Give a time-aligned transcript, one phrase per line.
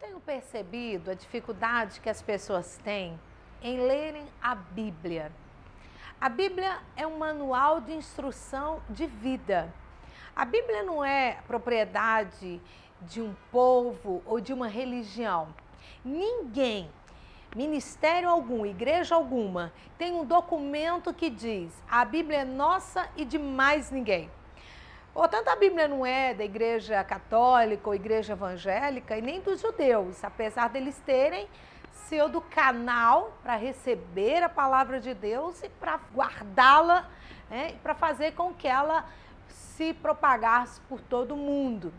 [0.00, 3.18] tenho percebido a dificuldade que as pessoas têm
[3.62, 5.32] em lerem a Bíblia.
[6.20, 9.72] A Bíblia é um manual de instrução de vida.
[10.34, 12.60] A Bíblia não é propriedade
[13.02, 15.48] de um povo ou de uma religião.
[16.04, 16.90] Ninguém,
[17.54, 23.38] ministério algum, igreja alguma, tem um documento que diz a Bíblia é nossa e de
[23.38, 24.30] mais ninguém.
[25.14, 30.24] Portanto, a Bíblia não é da igreja católica ou igreja evangélica e nem dos judeus,
[30.24, 31.48] apesar deles terem
[31.92, 37.08] sido canal para receber a palavra de Deus e para guardá-la,
[37.48, 39.04] né, para fazer com que ela
[39.48, 41.94] se propagasse por todo o mundo.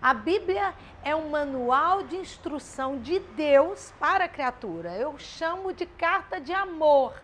[0.00, 4.94] A Bíblia é um manual de instrução de Deus para a criatura.
[4.94, 7.14] Eu chamo de carta de amor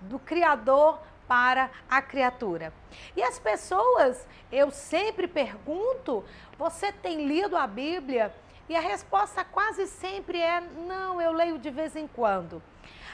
[0.00, 1.00] do Criador
[1.32, 2.74] para a criatura.
[3.16, 6.22] E as pessoas, eu sempre pergunto:
[6.58, 8.34] você tem lido a Bíblia?
[8.68, 12.62] E a resposta quase sempre é: não, eu leio de vez em quando.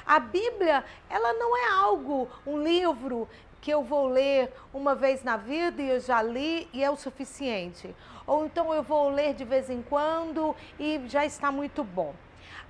[0.04, 3.28] A Bíblia, ela não é algo, um livro
[3.60, 6.96] que eu vou ler uma vez na vida e eu já li e é o
[6.96, 7.94] suficiente.
[8.26, 12.16] Ou então eu vou ler de vez em quando e já está muito bom.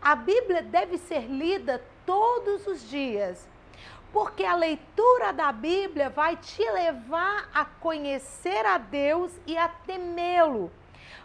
[0.02, 3.48] A Bíblia deve ser lida todos os dias
[4.12, 10.70] porque a leitura da Bíblia vai te levar a conhecer a Deus e a temê-lo.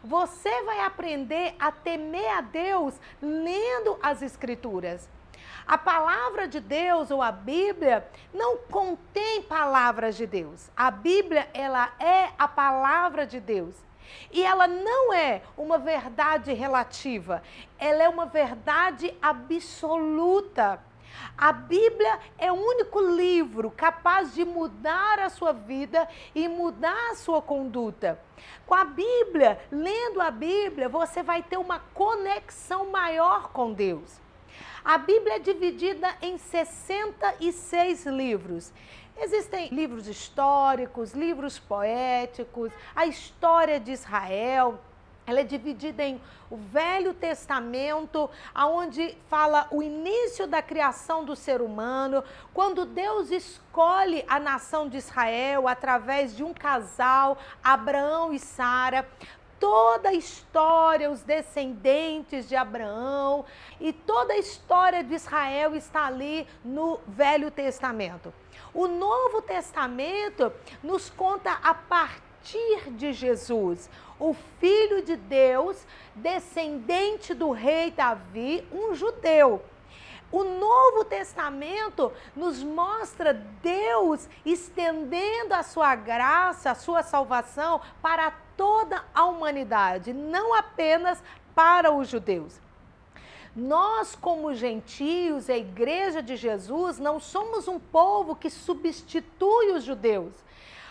[0.03, 5.07] Você vai aprender a temer a Deus lendo as Escrituras.
[5.65, 10.69] A palavra de Deus ou a Bíblia não contém palavras de Deus.
[10.75, 13.75] A Bíblia, ela é a palavra de Deus.
[14.29, 17.41] E ela não é uma verdade relativa,
[17.79, 20.79] ela é uma verdade absoluta.
[21.38, 27.16] A Bíblia é o único livro capaz de mudar a sua vida e mudar a
[27.16, 28.19] sua conduta.
[28.66, 34.22] Com a Bíblia, lendo a Bíblia, você vai ter uma conexão maior com Deus.
[34.84, 38.73] A Bíblia é dividida em 66 livros.
[39.17, 44.79] Existem livros históricos, livros poéticos, a história de Israel,
[45.25, 46.19] ela é dividida em
[46.50, 52.23] o Velho Testamento, aonde fala o início da criação do ser humano,
[52.53, 59.07] quando Deus escolhe a nação de Israel através de um casal, Abraão e Sara
[59.59, 63.45] toda a história, os descendentes de Abraão
[63.79, 68.34] e toda a história de Israel está ali no Velho Testamento.
[68.73, 70.51] O Novo Testamento
[70.84, 72.22] nos conta a partir
[72.91, 73.89] de Jesus
[74.23, 79.61] o Filho de Deus, descendente do rei Davi, um judeu.
[80.31, 89.03] O Novo Testamento nos mostra Deus estendendo a sua graça, a sua salvação para toda
[89.13, 91.21] a humanidade, não apenas
[91.53, 92.59] para os judeus.
[93.55, 100.33] Nós, como gentios, a igreja de Jesus, não somos um povo que substitui os judeus.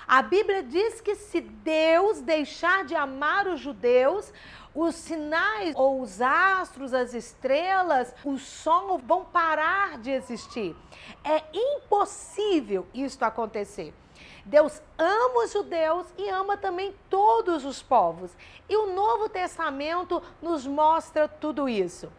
[0.07, 4.33] A Bíblia diz que se Deus deixar de amar os judeus,
[4.75, 10.75] os sinais ou os astros, as estrelas, o sol vão parar de existir.
[11.23, 13.95] É impossível isto acontecer.
[14.45, 18.33] Deus ama os judeus e ama também todos os povos.
[18.69, 22.11] E o Novo Testamento nos mostra tudo isso.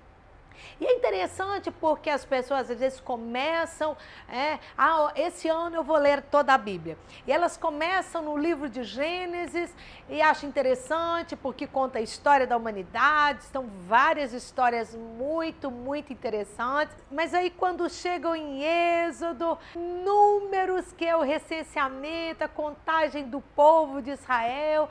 [0.80, 3.96] E é interessante porque as pessoas às vezes começam,
[4.30, 6.97] é, ah, esse ano eu vou ler toda a Bíblia.
[7.28, 9.74] E elas começam no livro de Gênesis
[10.09, 16.96] e acham interessante porque conta a história da humanidade, são várias histórias muito, muito interessantes.
[17.12, 24.02] Mas aí quando chegam em Êxodo, números que é o recenseamento, a contagem do povo
[24.02, 24.90] de Israel,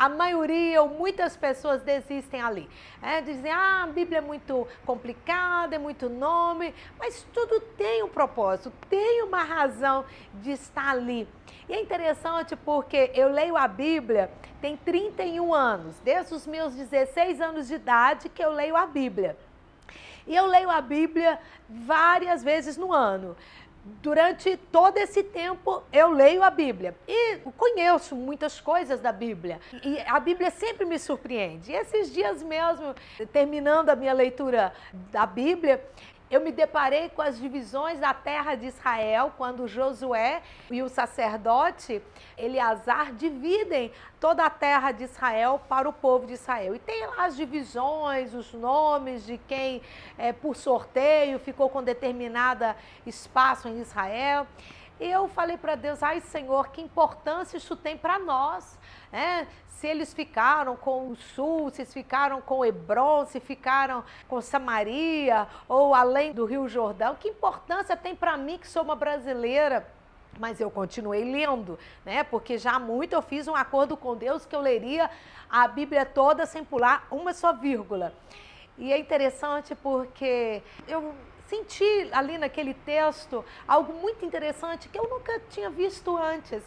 [0.00, 2.66] a maioria ou muitas pessoas desistem ali.
[3.02, 8.08] É, dizem, ah, a Bíblia é muito complicada, é muito nome, mas tudo tem um
[8.08, 11.28] propósito, tem uma razão de estar ali.
[11.68, 17.38] E é interessante porque eu leio a Bíblia tem 31 anos, desde os meus 16
[17.38, 19.36] anos de idade que eu leio a Bíblia.
[20.26, 21.38] E eu leio a Bíblia
[21.68, 23.36] várias vezes no ano
[23.84, 29.60] durante todo esse tempo eu leio a Bíblia e conheço muitas coisas da Bíblia.
[29.82, 31.72] E a Bíblia sempre me surpreende.
[31.72, 32.94] E esses dias mesmo,
[33.32, 35.82] terminando a minha leitura da Bíblia,
[36.30, 42.00] eu me deparei com as divisões da terra de Israel, quando Josué e o sacerdote
[42.38, 43.90] Eleazar dividem
[44.20, 46.76] toda a terra de Israel para o povo de Israel.
[46.76, 49.82] E tem lá as divisões, os nomes de quem,
[50.16, 54.46] é, por sorteio, ficou com determinada espaço em Israel.
[55.00, 58.78] E eu falei para Deus, ai Senhor, que importância isso tem para nós.
[59.10, 65.48] É, se eles ficaram com o sul, se ficaram com Hebron, se ficaram com Samaria
[65.66, 69.86] ou além do Rio Jordão, que importância tem para mim que sou uma brasileira?
[70.38, 72.22] Mas eu continuei lendo, né?
[72.22, 75.10] Porque já muito eu fiz um acordo com Deus que eu leria
[75.48, 78.12] a Bíblia toda sem pular uma só vírgula.
[78.76, 81.14] E é interessante porque eu
[81.50, 86.62] senti ali naquele texto algo muito interessante que eu nunca tinha visto antes.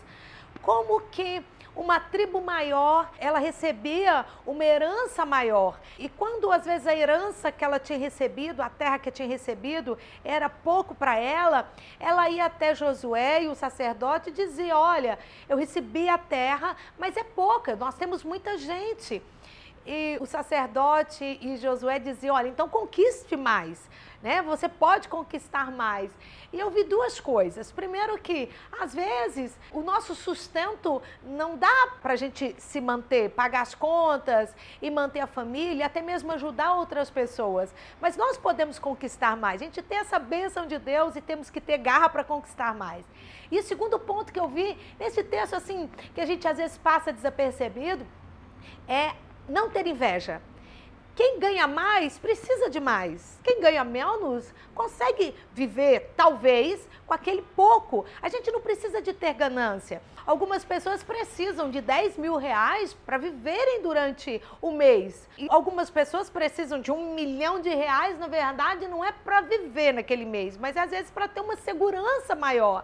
[0.61, 1.43] Como que
[1.75, 5.79] uma tribo maior, ela recebia uma herança maior.
[5.97, 9.97] E quando às vezes a herança que ela tinha recebido, a terra que tinha recebido,
[10.23, 15.17] era pouco para ela, ela ia até Josué e o sacerdote e dizia: Olha,
[15.49, 19.21] eu recebi a terra, mas é pouca, nós temos muita gente.
[19.85, 23.89] E o sacerdote e Josué diziam: Olha, então conquiste mais
[24.23, 24.41] né?
[24.41, 26.09] Você pode conquistar mais.
[26.53, 27.73] E eu vi duas coisas.
[27.73, 28.49] Primeiro que,
[28.79, 34.55] às vezes, o nosso sustento não dá para a gente se manter, pagar as contas
[34.81, 37.75] e manter a família, até mesmo ajudar outras pessoas.
[37.99, 39.61] Mas nós podemos conquistar mais.
[39.61, 43.05] A gente tem essa bênção de Deus e temos que ter garra para conquistar mais.
[43.51, 46.77] E o segundo ponto que eu vi nesse texto, assim, que a gente às vezes
[46.77, 48.07] passa desapercebido,
[48.87, 49.11] é
[49.47, 50.41] não ter inveja.
[51.15, 53.39] Quem ganha mais precisa de mais.
[53.43, 58.03] Quem ganha menos consegue viver, talvez, com aquele pouco.
[58.19, 60.01] A gente não precisa de ter ganância.
[60.25, 65.27] Algumas pessoas precisam de 10 mil reais para viverem durante o mês.
[65.37, 69.93] E algumas pessoas precisam de um milhão de reais, na verdade, não é para viver
[69.93, 72.83] naquele mês, mas às vezes para ter uma segurança maior.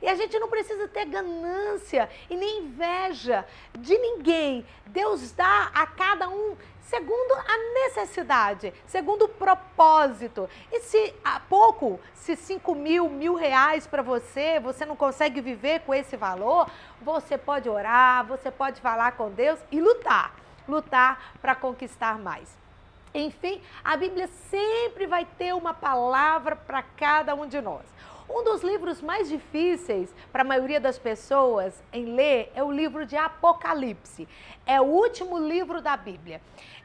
[0.00, 3.46] E a gente não precisa ter ganância e nem inveja
[3.78, 4.66] de ninguém.
[4.86, 10.48] Deus dá a cada um segundo a necessidade, segundo o propósito.
[10.70, 15.80] E se há pouco, se 5 mil, mil reais para você, você não consegue viver
[15.80, 16.70] com esse valor,
[17.02, 22.56] você pode orar, você pode falar com Deus e lutar lutar para conquistar mais.
[23.14, 27.84] Enfim, a Bíblia sempre vai ter uma palavra para cada um de nós.
[28.28, 33.06] Um dos livros mais difíceis para a maioria das pessoas em ler é o livro
[33.06, 34.28] de Apocalipse.
[34.66, 36.40] É o último livro da Bíblia.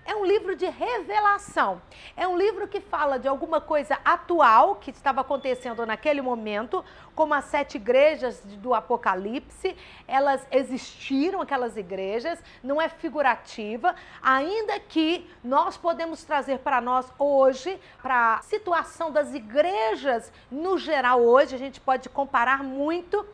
[0.06, 1.82] É um livro de revelação.
[2.18, 6.84] É um livro que fala de alguma coisa atual que estava acontecendo naquele momento,
[7.16, 9.76] como as sete igrejas do Apocalipse.
[10.08, 17.80] Elas existiram, aquelas igrejas, não é figurativa, ainda que nós podemos trazer para nós hoje,
[18.02, 23.26] para a situação das igrejas no geral hoje, a gente pode comparar muito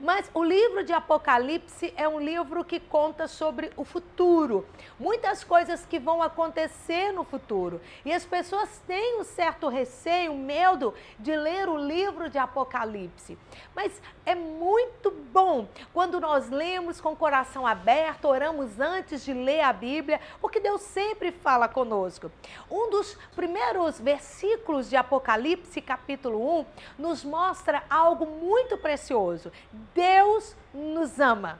[0.00, 4.66] mas o livro de Apocalipse é um livro que conta sobre o futuro,
[4.98, 7.80] muitas coisas que vão acontecer no futuro.
[8.04, 13.36] E as pessoas têm um certo receio, medo de ler o livro de Apocalipse.
[13.74, 19.62] Mas é muito bom quando nós lemos com o coração aberto, oramos antes de ler
[19.62, 22.30] a Bíblia, porque Deus sempre fala conosco.
[22.70, 26.66] Um dos primeiros versículos de Apocalipse, capítulo 1,
[26.98, 29.50] nos mostra algo muito precioso.
[29.94, 31.58] Deus nos ama.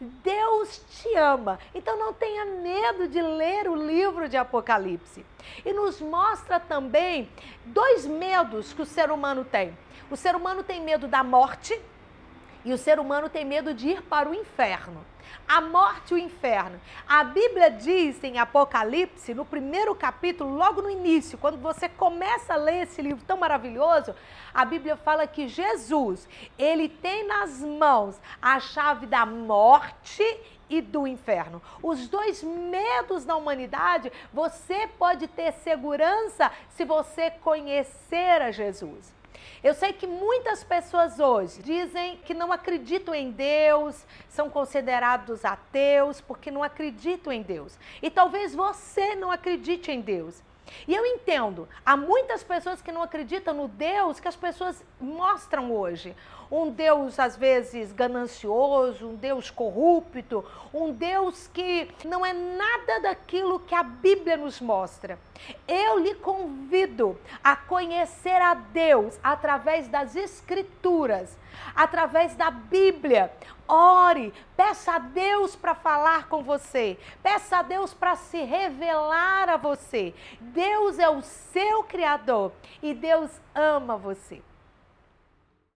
[0.00, 1.58] Deus te ama.
[1.74, 5.24] Então não tenha medo de ler o livro de Apocalipse.
[5.64, 7.28] E nos mostra também
[7.66, 9.76] dois medos que o ser humano tem.
[10.10, 11.78] O ser humano tem medo da morte
[12.64, 15.04] e o ser humano tem medo de ir para o inferno.
[15.48, 16.80] A morte e o inferno.
[17.08, 22.56] A Bíblia diz em Apocalipse, no primeiro capítulo, logo no início, quando você começa a
[22.56, 24.14] ler esse livro tão maravilhoso,
[24.54, 30.24] a Bíblia fala que Jesus, ele tem nas mãos a chave da morte
[30.68, 31.60] e do inferno.
[31.82, 39.19] Os dois medos da humanidade, você pode ter segurança se você conhecer a Jesus.
[39.62, 46.20] Eu sei que muitas pessoas hoje dizem que não acreditam em Deus, são considerados ateus
[46.20, 47.78] porque não acreditam em Deus.
[48.02, 50.42] E talvez você não acredite em Deus.
[50.86, 55.72] E eu entendo, há muitas pessoas que não acreditam no Deus que as pessoas mostram
[55.72, 56.14] hoje.
[56.50, 63.60] Um Deus, às vezes, ganancioso, um Deus corrupto, um Deus que não é nada daquilo
[63.60, 65.16] que a Bíblia nos mostra.
[65.68, 71.38] Eu lhe convido a conhecer a Deus através das Escrituras,
[71.74, 73.30] através da Bíblia.
[73.72, 79.56] Ore, peça a Deus para falar com você, peça a Deus para se revelar a
[79.56, 80.12] você.
[80.40, 82.50] Deus é o seu Criador
[82.82, 84.42] e Deus ama você.